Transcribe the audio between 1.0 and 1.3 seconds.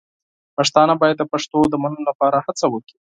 باید د